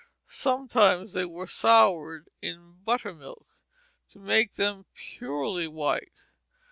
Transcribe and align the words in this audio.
Sometimes 0.25 1.13
they 1.13 1.25
were 1.25 1.45
"soured" 1.45 2.27
in 2.41 2.79
buttermilk 2.83 3.45
to 4.09 4.17
make 4.17 4.53
them 4.55 4.87
purely 4.95 5.67
white. 5.67 6.23